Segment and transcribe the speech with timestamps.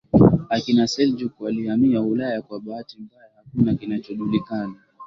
[0.49, 4.75] akina Seljuk walihamia Ulaya Kwa bahati mbaya hakuna kinachojulikana